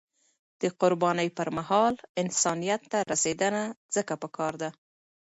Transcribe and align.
د 0.61 0.63
قربانی 0.81 1.29
پر 1.37 1.47
مهال، 1.57 1.95
انسانیت 2.23 2.81
ته 2.91 2.97
رسیدنه 3.11 3.63
ځکه 3.95 4.13
پکار 4.21 4.53
ده. 4.61 4.69